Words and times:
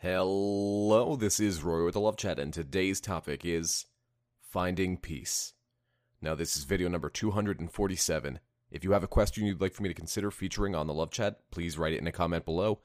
Hello, 0.00 1.16
this 1.16 1.40
is 1.40 1.64
Roy 1.64 1.84
with 1.84 1.94
the 1.94 2.00
Love 2.00 2.16
Chat, 2.16 2.38
and 2.38 2.54
today's 2.54 3.00
topic 3.00 3.44
is 3.44 3.86
finding 4.40 4.96
peace. 4.96 5.54
Now, 6.22 6.36
this 6.36 6.56
is 6.56 6.62
video 6.62 6.88
number 6.88 7.10
247. 7.10 8.38
If 8.70 8.84
you 8.84 8.92
have 8.92 9.02
a 9.02 9.08
question 9.08 9.44
you'd 9.44 9.60
like 9.60 9.74
for 9.74 9.82
me 9.82 9.88
to 9.88 9.96
consider 9.96 10.30
featuring 10.30 10.76
on 10.76 10.86
the 10.86 10.94
Love 10.94 11.10
Chat, 11.10 11.40
please 11.50 11.76
write 11.76 11.94
it 11.94 11.98
in 11.98 12.06
a 12.06 12.12
comment 12.12 12.44
below. 12.44 12.78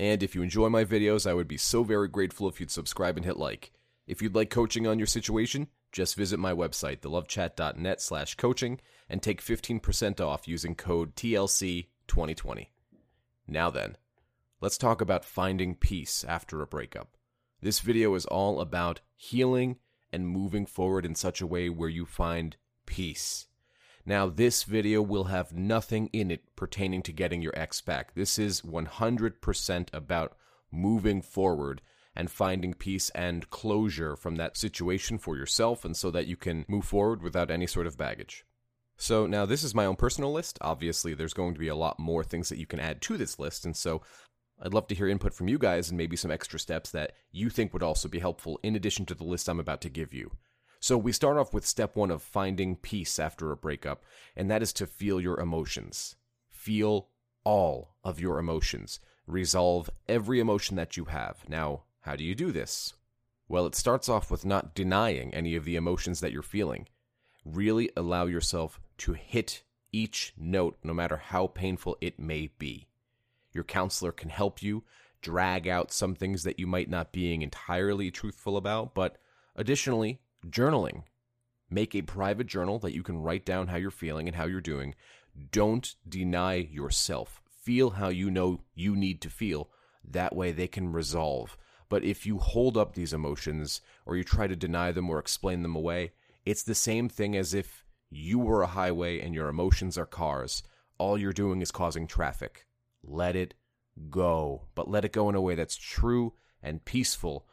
And 0.00 0.22
if 0.22 0.34
you 0.34 0.40
enjoy 0.40 0.70
my 0.70 0.86
videos, 0.86 1.28
I 1.28 1.34
would 1.34 1.48
be 1.48 1.58
so 1.58 1.84
very 1.84 2.08
grateful 2.08 2.48
if 2.48 2.58
you'd 2.58 2.70
subscribe 2.70 3.18
and 3.18 3.26
hit 3.26 3.36
like. 3.36 3.70
If 4.06 4.22
you'd 4.22 4.34
like 4.34 4.48
coaching 4.48 4.86
on 4.86 4.98
your 4.98 5.06
situation, 5.06 5.68
just 5.92 6.16
visit 6.16 6.38
my 6.38 6.54
website, 6.54 7.00
thelovechat.net 7.00 8.00
slash 8.00 8.36
coaching, 8.36 8.80
and 9.10 9.22
take 9.22 9.42
15% 9.42 10.18
off 10.18 10.48
using 10.48 10.74
code 10.74 11.14
TLC2020. 11.14 12.68
Now 13.46 13.68
then, 13.68 13.98
let's 14.60 14.78
talk 14.78 15.00
about 15.00 15.24
finding 15.24 15.74
peace 15.74 16.24
after 16.24 16.62
a 16.62 16.66
breakup. 16.66 17.16
This 17.60 17.80
video 17.80 18.14
is 18.14 18.26
all 18.26 18.60
about 18.60 19.00
healing 19.16 19.76
and 20.12 20.28
moving 20.28 20.66
forward 20.66 21.04
in 21.04 21.14
such 21.14 21.40
a 21.40 21.46
way 21.46 21.68
where 21.68 21.88
you 21.88 22.06
find 22.06 22.56
peace. 22.86 23.46
Now, 24.06 24.28
this 24.28 24.64
video 24.64 25.00
will 25.00 25.24
have 25.24 25.54
nothing 25.54 26.08
in 26.12 26.30
it 26.30 26.54
pertaining 26.56 27.02
to 27.04 27.12
getting 27.12 27.40
your 27.40 27.56
ex 27.56 27.80
back. 27.80 28.14
This 28.14 28.38
is 28.38 28.60
100% 28.60 29.88
about 29.94 30.36
moving 30.70 31.22
forward 31.22 31.80
and 32.14 32.30
finding 32.30 32.74
peace 32.74 33.10
and 33.10 33.48
closure 33.50 34.14
from 34.14 34.36
that 34.36 34.56
situation 34.56 35.18
for 35.18 35.36
yourself 35.36 35.84
and 35.84 35.96
so 35.96 36.10
that 36.10 36.26
you 36.26 36.36
can 36.36 36.64
move 36.68 36.84
forward 36.84 37.22
without 37.22 37.50
any 37.50 37.66
sort 37.66 37.86
of 37.86 37.96
baggage. 37.96 38.44
So, 38.96 39.26
now 39.26 39.46
this 39.46 39.64
is 39.64 39.74
my 39.74 39.86
own 39.86 39.96
personal 39.96 40.32
list. 40.32 40.58
Obviously, 40.60 41.14
there's 41.14 41.34
going 41.34 41.54
to 41.54 41.60
be 41.60 41.68
a 41.68 41.74
lot 41.74 41.98
more 41.98 42.22
things 42.22 42.48
that 42.50 42.58
you 42.58 42.66
can 42.66 42.78
add 42.78 43.00
to 43.02 43.16
this 43.16 43.38
list, 43.38 43.64
and 43.64 43.76
so 43.76 44.02
I'd 44.60 44.74
love 44.74 44.86
to 44.88 44.94
hear 44.94 45.08
input 45.08 45.34
from 45.34 45.48
you 45.48 45.58
guys 45.58 45.88
and 45.88 45.98
maybe 45.98 46.16
some 46.16 46.30
extra 46.30 46.58
steps 46.58 46.90
that 46.92 47.12
you 47.32 47.50
think 47.50 47.72
would 47.72 47.82
also 47.82 48.08
be 48.08 48.20
helpful 48.20 48.58
in 48.62 48.76
addition 48.76 49.04
to 49.06 49.14
the 49.14 49.24
list 49.24 49.48
I'm 49.48 49.60
about 49.60 49.80
to 49.82 49.88
give 49.88 50.14
you. 50.14 50.32
So 50.80 50.98
we 50.98 51.12
start 51.12 51.38
off 51.38 51.54
with 51.54 51.66
step 51.66 51.96
one 51.96 52.10
of 52.10 52.22
finding 52.22 52.76
peace 52.76 53.18
after 53.18 53.50
a 53.50 53.56
breakup, 53.56 54.04
and 54.36 54.50
that 54.50 54.62
is 54.62 54.72
to 54.74 54.86
feel 54.86 55.20
your 55.20 55.40
emotions. 55.40 56.16
Feel 56.50 57.08
all 57.42 57.94
of 58.04 58.20
your 58.20 58.38
emotions. 58.38 59.00
Resolve 59.26 59.88
every 60.08 60.40
emotion 60.40 60.76
that 60.76 60.96
you 60.96 61.06
have. 61.06 61.48
Now, 61.48 61.84
how 62.00 62.16
do 62.16 62.24
you 62.24 62.34
do 62.34 62.52
this? 62.52 62.92
Well, 63.48 63.66
it 63.66 63.74
starts 63.74 64.08
off 64.08 64.30
with 64.30 64.44
not 64.44 64.74
denying 64.74 65.32
any 65.32 65.56
of 65.56 65.64
the 65.64 65.76
emotions 65.76 66.20
that 66.20 66.32
you're 66.32 66.42
feeling. 66.42 66.86
Really 67.44 67.90
allow 67.96 68.26
yourself 68.26 68.80
to 68.98 69.14
hit 69.14 69.62
each 69.92 70.34
note, 70.36 70.76
no 70.82 70.92
matter 70.92 71.16
how 71.16 71.46
painful 71.46 71.96
it 72.00 72.18
may 72.18 72.50
be. 72.58 72.88
Your 73.54 73.64
counselor 73.64 74.12
can 74.12 74.28
help 74.28 74.62
you 74.62 74.84
drag 75.22 75.66
out 75.66 75.90
some 75.90 76.14
things 76.14 76.42
that 76.42 76.58
you 76.58 76.66
might 76.66 76.90
not 76.90 77.12
being 77.12 77.40
entirely 77.40 78.10
truthful 78.10 78.58
about, 78.58 78.94
but 78.94 79.16
additionally, 79.56 80.20
journaling. 80.46 81.04
Make 81.70 81.94
a 81.94 82.02
private 82.02 82.46
journal 82.46 82.78
that 82.80 82.92
you 82.92 83.02
can 83.02 83.22
write 83.22 83.46
down 83.46 83.68
how 83.68 83.76
you're 83.76 83.90
feeling 83.90 84.28
and 84.28 84.36
how 84.36 84.44
you're 84.44 84.60
doing. 84.60 84.94
Don't 85.50 85.94
deny 86.06 86.56
yourself. 86.56 87.40
Feel 87.62 87.90
how 87.90 88.08
you 88.08 88.30
know 88.30 88.60
you 88.74 88.94
need 88.94 89.22
to 89.22 89.30
feel. 89.30 89.70
That 90.04 90.36
way 90.36 90.52
they 90.52 90.68
can 90.68 90.92
resolve. 90.92 91.56
But 91.88 92.04
if 92.04 92.26
you 92.26 92.38
hold 92.38 92.76
up 92.76 92.94
these 92.94 93.14
emotions 93.14 93.80
or 94.04 94.16
you 94.16 94.24
try 94.24 94.46
to 94.46 94.56
deny 94.56 94.92
them 94.92 95.08
or 95.08 95.18
explain 95.18 95.62
them 95.62 95.74
away, 95.74 96.12
it's 96.44 96.62
the 96.62 96.74
same 96.74 97.08
thing 97.08 97.34
as 97.34 97.54
if 97.54 97.86
you 98.10 98.38
were 98.38 98.62
a 98.62 98.68
highway 98.68 99.20
and 99.20 99.34
your 99.34 99.48
emotions 99.48 99.96
are 99.96 100.06
cars. 100.06 100.62
All 100.98 101.16
you're 101.16 101.32
doing 101.32 101.62
is 101.62 101.70
causing 101.70 102.06
traffic. 102.06 102.66
Let 103.06 103.36
it 103.36 103.54
go, 104.10 104.68
but 104.74 104.90
let 104.90 105.04
it 105.04 105.12
go 105.12 105.28
in 105.28 105.34
a 105.34 105.40
way 105.40 105.54
that's 105.54 105.76
true 105.76 106.32
and 106.62 106.84
peaceful 106.84 107.46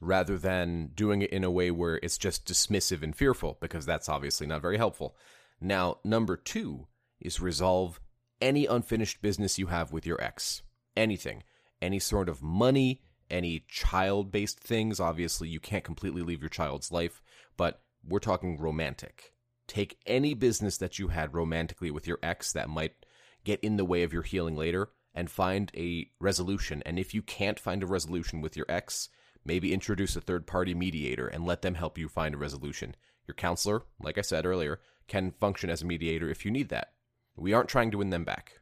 rather 0.00 0.38
than 0.38 0.90
doing 0.94 1.22
it 1.22 1.30
in 1.30 1.44
a 1.44 1.50
way 1.50 1.70
where 1.70 1.98
it's 2.02 2.18
just 2.18 2.46
dismissive 2.46 3.02
and 3.02 3.16
fearful, 3.16 3.58
because 3.60 3.84
that's 3.84 4.08
obviously 4.08 4.46
not 4.46 4.62
very 4.62 4.76
helpful. 4.76 5.16
Now, 5.60 5.98
number 6.04 6.36
two 6.36 6.86
is 7.20 7.40
resolve 7.40 8.00
any 8.40 8.66
unfinished 8.66 9.20
business 9.20 9.58
you 9.58 9.66
have 9.66 9.92
with 9.92 10.06
your 10.06 10.22
ex. 10.22 10.62
Anything. 10.96 11.42
Any 11.82 11.98
sort 11.98 12.28
of 12.28 12.42
money, 12.42 13.02
any 13.30 13.64
child 13.68 14.30
based 14.30 14.60
things. 14.60 15.00
Obviously, 15.00 15.48
you 15.48 15.60
can't 15.60 15.84
completely 15.84 16.22
leave 16.22 16.42
your 16.42 16.48
child's 16.48 16.92
life, 16.92 17.20
but 17.56 17.82
we're 18.06 18.20
talking 18.20 18.58
romantic. 18.58 19.32
Take 19.66 19.98
any 20.06 20.34
business 20.34 20.78
that 20.78 20.98
you 20.98 21.08
had 21.08 21.34
romantically 21.34 21.90
with 21.90 22.06
your 22.06 22.18
ex 22.22 22.52
that 22.52 22.68
might 22.68 22.94
get 23.44 23.60
in 23.60 23.76
the 23.76 23.84
way 23.84 24.02
of 24.02 24.12
your 24.12 24.22
healing 24.22 24.56
later 24.56 24.90
and 25.14 25.30
find 25.30 25.70
a 25.76 26.10
resolution. 26.20 26.82
And 26.84 26.98
if 26.98 27.14
you 27.14 27.22
can't 27.22 27.58
find 27.58 27.82
a 27.82 27.86
resolution 27.86 28.40
with 28.40 28.56
your 28.56 28.66
ex, 28.68 29.08
Maybe 29.48 29.72
introduce 29.72 30.14
a 30.14 30.20
third 30.20 30.46
party 30.46 30.74
mediator 30.74 31.26
and 31.26 31.46
let 31.46 31.62
them 31.62 31.74
help 31.74 31.96
you 31.96 32.06
find 32.06 32.34
a 32.34 32.38
resolution. 32.38 32.94
Your 33.26 33.34
counselor, 33.34 33.82
like 33.98 34.18
I 34.18 34.20
said 34.20 34.44
earlier, 34.44 34.80
can 35.06 35.30
function 35.30 35.70
as 35.70 35.80
a 35.80 35.86
mediator 35.86 36.28
if 36.28 36.44
you 36.44 36.50
need 36.50 36.68
that. 36.68 36.92
We 37.34 37.54
aren't 37.54 37.70
trying 37.70 37.90
to 37.92 37.96
win 37.98 38.10
them 38.10 38.24
back. 38.24 38.60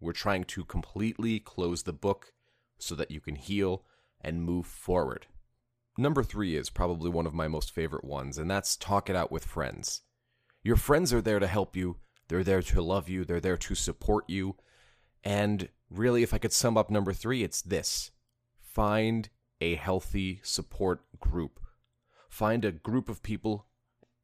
We're 0.00 0.12
trying 0.12 0.42
to 0.44 0.64
completely 0.64 1.38
close 1.38 1.84
the 1.84 1.92
book 1.92 2.32
so 2.78 2.94
that 2.96 3.12
you 3.12 3.20
can 3.20 3.36
heal 3.36 3.84
and 4.20 4.42
move 4.42 4.66
forward. 4.66 5.26
Number 5.96 6.24
three 6.24 6.56
is 6.56 6.68
probably 6.68 7.10
one 7.10 7.26
of 7.26 7.34
my 7.34 7.46
most 7.46 7.70
favorite 7.70 8.04
ones, 8.04 8.36
and 8.36 8.50
that's 8.50 8.76
talk 8.76 9.08
it 9.08 9.14
out 9.14 9.30
with 9.30 9.44
friends. 9.44 10.00
Your 10.64 10.74
friends 10.74 11.12
are 11.12 11.22
there 11.22 11.38
to 11.38 11.46
help 11.46 11.76
you, 11.76 11.98
they're 12.28 12.44
there 12.44 12.62
to 12.62 12.82
love 12.82 13.08
you, 13.08 13.24
they're 13.24 13.40
there 13.40 13.56
to 13.56 13.74
support 13.74 14.24
you. 14.28 14.56
And 15.22 15.68
really, 15.90 16.22
if 16.22 16.34
I 16.34 16.38
could 16.38 16.52
sum 16.52 16.76
up 16.76 16.90
number 16.90 17.12
three, 17.12 17.42
it's 17.42 17.62
this 17.62 18.10
find 18.58 19.28
a 19.60 19.76
healthy 19.76 20.40
support 20.42 21.02
group. 21.20 21.60
Find 22.28 22.64
a 22.64 22.72
group 22.72 23.08
of 23.08 23.22
people, 23.22 23.66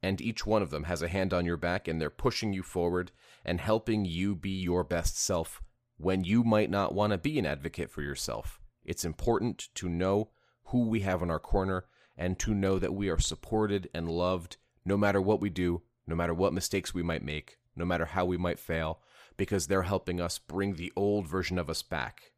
and 0.03 0.19
each 0.19 0.45
one 0.45 0.61
of 0.61 0.69
them 0.69 0.83
has 0.83 1.01
a 1.01 1.07
hand 1.07 1.33
on 1.33 1.45
your 1.45 1.57
back, 1.57 1.87
and 1.87 2.01
they're 2.01 2.09
pushing 2.09 2.53
you 2.53 2.63
forward 2.63 3.11
and 3.45 3.61
helping 3.61 4.05
you 4.05 4.35
be 4.35 4.49
your 4.49 4.83
best 4.83 5.17
self 5.17 5.61
when 5.97 6.23
you 6.23 6.43
might 6.43 6.69
not 6.69 6.93
want 6.93 7.11
to 7.11 7.17
be 7.17 7.39
an 7.39 7.45
advocate 7.45 7.89
for 7.89 8.01
yourself. 8.01 8.59
It's 8.83 9.05
important 9.05 9.69
to 9.75 9.87
know 9.87 10.29
who 10.65 10.87
we 10.87 11.01
have 11.01 11.21
in 11.21 11.29
our 11.29 11.39
corner 11.39 11.85
and 12.17 12.37
to 12.39 12.53
know 12.53 12.79
that 12.79 12.93
we 12.93 13.09
are 13.09 13.19
supported 13.19 13.89
and 13.93 14.09
loved 14.09 14.57
no 14.83 14.97
matter 14.97 15.21
what 15.21 15.39
we 15.39 15.49
do, 15.49 15.81
no 16.07 16.15
matter 16.15 16.33
what 16.33 16.53
mistakes 16.53 16.93
we 16.93 17.03
might 17.03 17.23
make, 17.23 17.57
no 17.75 17.85
matter 17.85 18.05
how 18.05 18.25
we 18.25 18.37
might 18.37 18.59
fail, 18.59 18.99
because 19.37 19.67
they're 19.67 19.83
helping 19.83 20.19
us 20.21 20.39
bring 20.39 20.75
the 20.75 20.91
old 20.95 21.27
version 21.27 21.57
of 21.57 21.69
us 21.69 21.81
back 21.81 22.31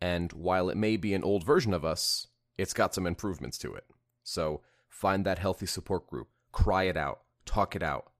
and 0.00 0.32
while 0.32 0.68
it 0.68 0.76
may 0.76 0.96
be 0.96 1.14
an 1.14 1.24
old 1.24 1.44
version 1.44 1.74
of 1.74 1.84
us, 1.84 2.28
it's 2.56 2.74
got 2.74 2.94
some 2.94 3.06
improvements 3.06 3.58
to 3.58 3.74
it. 3.74 3.84
So 4.22 4.62
find 4.88 5.24
that 5.24 5.38
healthy 5.38 5.66
support 5.66 6.06
group, 6.06 6.28
cry 6.52 6.84
it 6.84 6.96
out, 6.96 7.20
talk 7.44 7.74
it 7.74 7.82
out. 7.82 8.12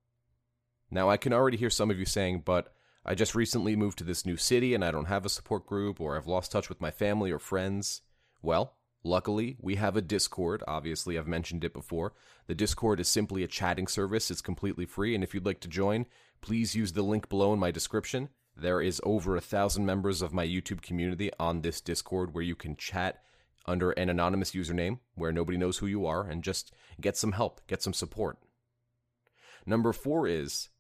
Now, 0.91 1.11
I 1.11 1.17
can 1.17 1.33
already 1.33 1.57
hear 1.57 1.71
some 1.71 1.91
of 1.91 1.99
you 1.99 2.07
saying, 2.07 2.43
but 2.45 2.73
I 3.05 3.15
just 3.15 3.35
recently 3.35 3.77
moved 3.77 3.99
to 3.99 4.05
this 4.05 4.27
new 4.27 4.37
city 4.37 4.75
and 4.75 4.85
I 4.85 4.91
don't 4.91 5.05
have 5.05 5.25
a 5.25 5.31
support 5.31 5.67
group, 5.67 6.01
or 6.01 6.17
I've 6.17 6.27
lost 6.27 6.51
touch 6.51 6.69
with 6.69 6.81
my 6.81 6.91
family 6.91 7.31
or 7.31 7.39
friends. 7.39 8.03
Well, 8.43 8.75
luckily, 9.05 9.57
we 9.61 9.77
have 9.77 9.97
a 9.97 10.03
Discord. 10.03 10.63
Obviously, 10.67 11.19
I've 11.19 11.27
mentioned 11.27 11.65
it 11.65 11.73
before. 11.73 12.15
The 12.47 12.55
Discord 12.55 13.01
is 13.01 13.09
simply 13.09 13.43
a 13.43 13.49
chatting 13.49 13.87
service, 13.87 14.31
it's 14.31 14.41
completely 14.41 14.87
free, 14.87 15.15
and 15.15 15.23
if 15.23 15.35
you'd 15.35 15.47
like 15.47 15.61
to 15.61 15.69
join, 15.69 16.07
please 16.41 16.75
use 16.75 16.93
the 16.93 17.03
link 17.03 17.29
below 17.29 17.53
in 17.53 17.59
my 17.59 17.71
description. 17.71 18.29
There 18.57 18.81
is 18.81 19.01
over 19.05 19.37
a 19.37 19.41
thousand 19.41 19.87
members 19.87 20.21
of 20.21 20.33
my 20.33 20.47
YouTube 20.47 20.83
community 20.83 21.31
on 21.39 21.61
this 21.61 21.81
Discord 21.81 22.35
where 22.35 22.43
you 22.43 22.57
can 22.57 22.77
chat 22.77 23.23
under 23.67 23.93
an 23.93 24.09
anonymous 24.09 24.53
username 24.53 24.99
where 25.15 25.31
nobody 25.31 25.59
knows 25.59 25.79
who 25.79 25.87
you 25.87 26.07
are 26.07 26.29
and 26.29 26.43
just 26.43 26.73
get 27.01 27.17
some 27.17 27.33
help, 27.33 27.61
get 27.67 27.83
some 27.83 27.93
support. 27.93 28.39
Number 29.67 29.93
four 29.93 30.27
is 30.27 30.71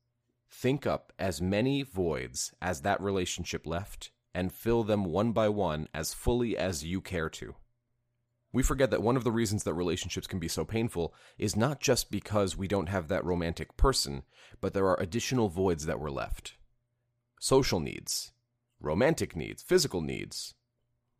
think 0.50 0.86
up 0.86 1.12
as 1.18 1.42
many 1.42 1.82
voids 1.82 2.54
as 2.60 2.80
that 2.80 3.00
relationship 3.00 3.66
left 3.66 4.10
and 4.34 4.52
fill 4.52 4.82
them 4.82 5.04
one 5.04 5.32
by 5.32 5.48
one 5.48 5.88
as 5.92 6.14
fully 6.14 6.56
as 6.56 6.84
you 6.84 7.00
care 7.00 7.28
to. 7.28 7.54
We 8.52 8.62
forget 8.62 8.90
that 8.90 9.02
one 9.02 9.16
of 9.16 9.24
the 9.24 9.32
reasons 9.32 9.64
that 9.64 9.74
relationships 9.74 10.26
can 10.26 10.38
be 10.38 10.48
so 10.48 10.64
painful 10.64 11.14
is 11.36 11.54
not 11.54 11.80
just 11.80 12.10
because 12.10 12.56
we 12.56 12.66
don't 12.66 12.88
have 12.88 13.08
that 13.08 13.24
romantic 13.24 13.76
person, 13.76 14.22
but 14.60 14.72
there 14.72 14.86
are 14.86 15.00
additional 15.00 15.48
voids 15.48 15.86
that 15.86 16.00
were 16.00 16.10
left 16.10 16.54
social 17.40 17.78
needs, 17.78 18.32
romantic 18.80 19.36
needs, 19.36 19.62
physical 19.62 20.00
needs, 20.00 20.54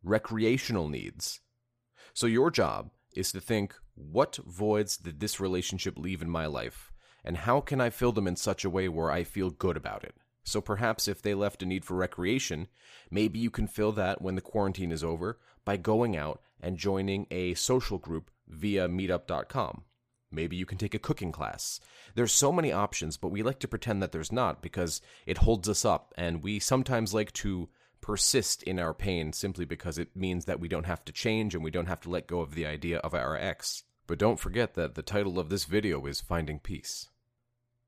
recreational 0.02 0.88
needs. 0.88 1.40
So 2.12 2.26
your 2.26 2.50
job 2.50 2.90
is 3.14 3.30
to 3.32 3.40
think 3.40 3.76
what 3.94 4.36
voids 4.44 4.96
did 4.96 5.20
this 5.20 5.38
relationship 5.38 5.96
leave 5.96 6.22
in 6.22 6.30
my 6.30 6.46
life, 6.46 6.92
and 7.25 7.36
how 7.36 7.60
can 7.60 7.80
I 7.80 7.90
fill 7.90 8.10
them 8.10 8.26
in 8.26 8.36
such 8.36 8.64
a 8.64 8.70
way 8.70 8.88
where 8.88 9.10
I 9.10 9.22
feel 9.22 9.50
good 9.50 9.76
about 9.76 10.02
it? 10.02 10.14
So 10.42 10.60
perhaps 10.60 11.06
if 11.06 11.20
they 11.20 11.34
left 11.34 11.62
a 11.62 11.66
need 11.66 11.84
for 11.84 11.94
recreation, 11.94 12.69
maybe 13.10 13.38
you 13.38 13.50
can 13.50 13.69
fill 13.69 13.92
that 13.92 14.22
when 14.22 14.34
the 14.34 14.40
quarantine 14.40 14.90
is 14.90 15.04
over 15.04 15.38
by 15.64 15.76
going 15.76 16.16
out 16.16 16.40
and 16.60 16.76
joining 16.76 17.26
a 17.31 17.55
social 17.55 17.99
group 17.99 18.31
via 18.46 18.88
meetup.com. 18.88 19.82
Maybe 20.31 20.56
you 20.56 20.66
can 20.66 20.78
take 20.78 20.94
a 20.94 20.99
cooking 20.99 21.32
class. 21.32 21.81
There's 22.14 22.32
so 22.32 22.52
many 22.52 22.70
options, 22.70 23.16
but 23.16 23.28
we 23.28 23.43
like 23.43 23.60
to 23.60 23.69
pretend 23.69 24.02
that 24.02 24.12
there's 24.12 24.32
not 24.32 24.60
because 24.60 25.00
it 25.26 25.38
holds 25.38 25.69
us 25.69 25.84
up, 25.84 26.12
and 26.19 26.43
we 26.43 26.58
sometimes 26.58 27.14
like 27.14 27.32
to 27.34 27.69
persist 28.00 28.62
in 28.62 28.78
our 28.78 28.94
pain 28.94 29.32
simply 29.32 29.64
because 29.64 29.99
it 29.99 30.14
means 30.14 30.44
that 30.44 30.60
we 30.60 30.69
don't 30.69 30.87
have 30.87 31.05
to 31.05 31.12
change 31.12 31.55
and 31.55 31.64
we 31.64 31.70
don't 31.70 31.87
have 31.87 32.00
to 32.00 32.10
let 32.10 32.26
go 32.26 32.40
of 32.40 32.55
the 32.55 32.66
idea 32.66 32.99
of 32.99 33.14
our 33.14 33.37
ex. 33.37 33.84
But 34.06 34.19
don't 34.19 34.38
forget 34.38 34.75
that 34.75 34.94
the 34.94 35.02
title 35.02 35.38
of 35.38 35.49
this 35.49 35.64
video 35.64 36.04
is 36.06 36.20
Finding 36.20 36.58
Peace. 36.58 37.08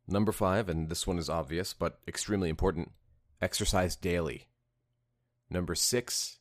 Number 0.08 0.32
five, 0.32 0.68
and 0.68 0.88
this 0.88 1.06
one 1.06 1.18
is 1.18 1.30
obvious 1.30 1.72
but 1.72 2.00
extremely 2.08 2.48
important 2.48 2.92
exercise 3.40 3.96
daily. 3.96 4.48
Number 5.48 5.74
six, 5.74 6.39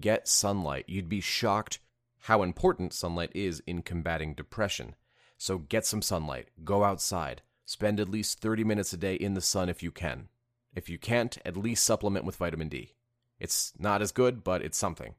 get 0.00 0.28
sunlight. 0.28 0.84
You'd 0.88 1.08
be 1.08 1.20
shocked 1.20 1.78
how 2.22 2.42
important 2.42 2.92
sunlight 2.92 3.30
is 3.34 3.62
in 3.66 3.82
combating 3.82 4.34
depression. 4.34 4.94
So 5.36 5.58
get 5.58 5.86
some 5.86 6.02
sunlight, 6.02 6.48
go 6.64 6.84
outside, 6.84 7.42
spend 7.64 8.00
at 8.00 8.08
least 8.08 8.40
30 8.40 8.64
minutes 8.64 8.92
a 8.92 8.96
day 8.96 9.14
in 9.14 9.34
the 9.34 9.40
sun 9.40 9.68
if 9.68 9.82
you 9.82 9.90
can. 9.90 10.28
If 10.74 10.88
you 10.88 10.98
can't, 10.98 11.38
at 11.44 11.56
least 11.56 11.84
supplement 11.84 12.24
with 12.24 12.36
vitamin 12.36 12.68
D. 12.68 12.94
It's 13.38 13.72
not 13.78 14.02
as 14.02 14.12
good, 14.12 14.42
but 14.42 14.62
it's 14.62 14.76
something. 14.76 15.14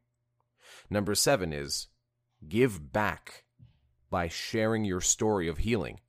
Number 0.89 1.15
seven 1.15 1.53
is 1.53 1.87
give 2.47 2.91
back 2.91 3.45
by 4.09 4.27
sharing 4.27 4.85
your 4.85 5.01
story 5.01 5.47
of 5.47 5.59
healing. 5.59 5.99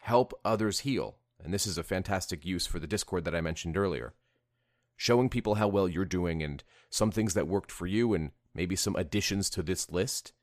Help 0.00 0.32
others 0.44 0.80
heal. 0.80 1.16
And 1.42 1.52
this 1.52 1.66
is 1.66 1.78
a 1.78 1.82
fantastic 1.82 2.44
use 2.44 2.66
for 2.66 2.78
the 2.78 2.86
Discord 2.86 3.24
that 3.24 3.34
I 3.34 3.40
mentioned 3.40 3.76
earlier. 3.76 4.14
Showing 5.00 5.30
people 5.30 5.54
how 5.54 5.66
well 5.66 5.88
you're 5.88 6.04
doing 6.04 6.42
and 6.42 6.62
some 6.90 7.10
things 7.10 7.32
that 7.32 7.48
worked 7.48 7.72
for 7.72 7.86
you 7.86 8.12
and 8.12 8.32
maybe 8.54 8.76
some 8.76 8.94
additions 8.96 9.48
to 9.48 9.62
this 9.62 9.90
list 9.90 10.34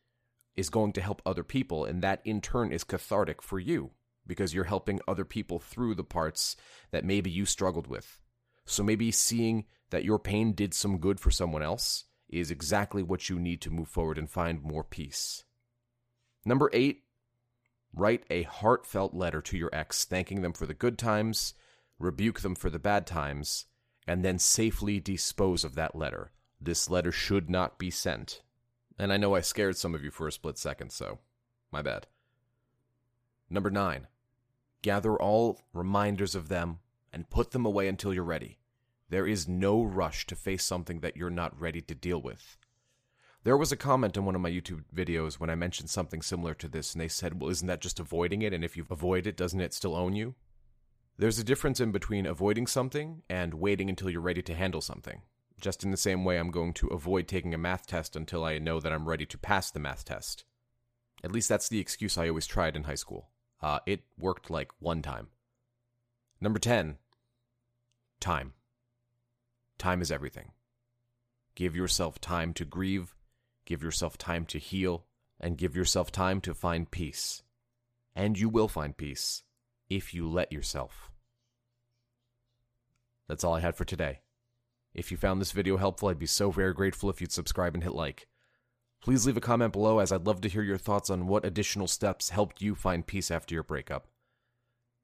is 0.56 0.72
going 0.72 0.94
to 0.94 1.02
help 1.02 1.22
other 1.24 1.44
people. 1.44 1.86
And 1.86 2.02
that 2.02 2.22
in 2.26 2.42
turn 2.42 2.72
is 2.72 2.84
cathartic 2.84 3.44
for 3.44 3.60
you 3.60 3.92
because 4.26 4.56
you're 4.56 4.64
helping 4.64 5.00
other 5.08 5.26
people 5.26 5.60
through 5.60 5.94
the 5.94 6.04
parts 6.04 6.56
that 6.90 7.06
maybe 7.06 7.30
you 7.30 7.46
struggled 7.46 7.86
with. 7.86 8.18
So 8.66 8.82
maybe 8.82 9.12
seeing 9.12 9.66
that 9.92 10.04
your 10.04 10.18
pain 10.18 10.54
did 10.54 10.74
some 10.74 10.98
good 10.98 11.20
for 11.20 11.30
someone 11.30 11.62
else 11.62 12.06
is 12.28 12.50
exactly 12.50 13.04
what 13.04 13.30
you 13.30 13.38
need 13.38 13.62
to 13.62 13.70
move 13.70 13.90
forward 13.90 14.18
and 14.18 14.28
find 14.28 14.64
more 14.64 14.84
peace. 14.84 15.44
Number 16.46 16.72
eight, 16.74 17.04
write 17.94 18.24
a 18.32 18.42
heartfelt 18.42 19.14
letter 19.14 19.40
to 19.40 19.56
your 19.56 19.70
ex, 19.72 20.04
thanking 20.04 20.42
them 20.42 20.54
for 20.54 20.66
the 20.66 20.74
good 20.74 20.98
times, 20.98 21.54
rebuke 22.00 22.40
them 22.40 22.56
for 22.56 22.72
the 22.72 22.80
bad 22.80 23.06
times, 23.06 23.68
and 24.08 24.24
then 24.24 24.40
safely 24.40 25.00
dispose 25.00 25.64
of 25.64 25.76
that 25.76 25.96
letter. 25.96 26.32
This 26.60 26.90
letter 26.90 27.12
should 27.12 27.50
not 27.50 27.78
be 27.78 27.92
sent. 27.92 28.42
And 28.98 29.14
I 29.14 29.18
know 29.18 29.36
I 29.36 29.42
scared 29.42 29.78
some 29.78 29.94
of 29.94 30.04
you 30.04 30.10
for 30.10 30.28
a 30.28 30.32
split 30.32 30.58
second, 30.58 30.92
so 30.92 31.20
my 31.72 31.82
bad. 31.82 32.08
Number 33.50 33.70
nine, 33.70 34.08
gather 34.82 35.16
all 35.16 35.60
reminders 35.74 36.34
of 36.34 36.50
them 36.50 36.80
and 37.14 37.30
put 37.30 37.52
them 37.52 37.66
away 37.66 37.88
until 37.88 38.14
you're 38.14 38.24
ready. 38.24 38.58
There 39.10 39.28
is 39.28 39.48
no 39.48 39.84
rush 39.84 40.26
to 40.28 40.36
face 40.36 40.64
something 40.64 41.00
that 41.02 41.16
you're 41.16 41.30
not 41.30 41.60
ready 41.60 41.82
to 41.82 41.96
deal 41.96 42.22
with. 42.22 42.58
There 43.44 43.56
was 43.56 43.72
a 43.72 43.78
comment 43.78 44.18
in 44.18 44.26
one 44.26 44.36
of 44.36 44.42
my 44.42 44.52
YouTube 44.52 44.84
videos 44.94 45.36
when 45.36 45.50
I 45.50 45.56
mentioned 45.56 45.90
something 45.90 46.22
similar 46.22 46.54
to 46.56 46.68
this, 46.68 46.94
and 46.94 47.02
they 47.02 47.08
said, 47.08 47.40
Well, 47.40 47.50
isn't 47.50 47.68
that 47.68 47.80
just 47.80 48.00
avoiding 48.00 48.42
it? 48.42 48.54
And 48.54 48.66
if 48.66 48.76
you 48.76 48.86
avoid 48.90 49.26
it, 49.26 49.38
doesn't 49.38 49.62
it 49.62 49.74
still 49.74 49.96
own 49.96 50.16
you? 50.16 50.36
There's 51.20 51.40
a 51.40 51.44
difference 51.44 51.80
in 51.80 51.92
between 51.92 52.28
avoiding 52.28 52.68
something 52.68 53.24
and 53.28 53.56
waiting 53.56 53.90
until 53.90 54.12
you're 54.12 54.22
ready 54.22 54.44
to 54.44 54.54
handle 54.54 54.82
something. 54.82 55.24
Just 55.60 55.84
in 55.84 55.90
the 55.90 55.98
same 55.98 56.24
way, 56.24 56.38
I'm 56.38 56.52
going 56.52 56.74
to 56.76 56.88
avoid 56.90 57.28
taking 57.28 57.56
a 57.56 57.58
math 57.58 57.88
test 57.88 58.16
until 58.16 58.44
I 58.44 58.60
know 58.60 58.80
that 58.80 58.94
I'm 58.94 59.10
ready 59.10 59.26
to 59.26 59.38
pass 59.40 59.72
the 59.72 59.80
math 59.80 60.06
test. 60.06 60.46
At 61.24 61.32
least 61.32 61.50
that's 61.50 61.70
the 61.70 61.80
excuse 61.80 62.20
I 62.20 62.28
always 62.28 62.46
tried 62.46 62.76
in 62.76 62.84
high 62.84 62.94
school. 62.94 63.30
Uh, 63.60 63.80
it 63.88 64.02
worked 64.20 64.52
like 64.52 64.70
one 64.78 65.02
time. 65.02 65.30
Number 66.40 66.60
10 66.60 66.98
Time. 68.20 68.54
Time 69.80 70.02
is 70.04 70.12
everything. 70.12 70.52
Give 71.56 71.76
yourself 71.76 72.22
time 72.22 72.54
to 72.54 72.66
grieve, 72.66 73.16
give 73.66 73.82
yourself 73.82 74.20
time 74.20 74.46
to 74.46 74.60
heal, 74.60 75.06
and 75.40 75.58
give 75.58 75.76
yourself 75.76 76.12
time 76.12 76.42
to 76.42 76.54
find 76.54 76.92
peace. 76.92 77.42
And 78.16 78.38
you 78.38 78.50
will 78.50 78.68
find 78.68 78.96
peace 78.96 79.42
if 79.90 80.14
you 80.14 80.30
let 80.30 80.52
yourself. 80.52 81.12
That's 83.28 83.44
all 83.44 83.56
I 83.56 83.60
had 83.60 83.76
for 83.76 83.86
today. 83.86 84.22
If 84.94 85.12
you 85.12 85.18
found 85.18 85.40
this 85.40 85.52
video 85.52 85.78
helpful, 85.78 86.10
I'd 86.10 86.18
be 86.18 86.26
so 86.26 86.50
very 86.50 86.74
grateful 86.74 87.10
if 87.10 87.22
you'd 87.22 87.32
subscribe 87.32 87.76
and 87.76 87.84
hit 87.84 87.94
like. 87.94 88.28
Please 89.02 89.26
leave 89.26 89.38
a 89.38 89.42
comment 89.42 89.74
below 89.74 90.00
as 90.00 90.12
I'd 90.12 90.26
love 90.26 90.42
to 90.42 90.50
hear 90.50 90.64
your 90.64 90.78
thoughts 90.78 91.10
on 91.10 91.28
what 91.28 91.46
additional 91.46 91.88
steps 91.88 92.30
helped 92.30 92.62
you 92.62 92.74
find 92.74 93.06
peace 93.06 93.30
after 93.30 93.54
your 93.54 93.64
breakup. 93.64 94.08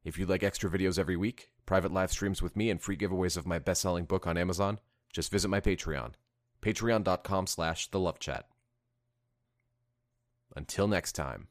If 0.04 0.18
you'd 0.18 0.30
like 0.30 0.44
extra 0.44 0.70
videos 0.70 0.98
every 0.98 1.16
week, 1.16 1.52
private 1.66 1.94
live 1.94 2.12
streams 2.12 2.42
with 2.42 2.56
me, 2.56 2.70
and 2.70 2.82
free 2.82 2.98
giveaways 2.98 3.38
of 3.38 3.46
my 3.46 3.60
best-selling 3.60 4.06
book 4.06 4.28
on 4.28 4.38
Amazon, 4.38 4.80
just 5.14 5.32
visit 5.32 5.48
my 5.48 5.62
Patreon, 5.62 6.14
patreon.com 6.62 7.48
slash 7.48 7.90
the 7.92 8.00
love 8.00 8.20
chat. 8.20 8.48
Until 10.56 10.88
next 10.88 11.14
time. 11.14 11.48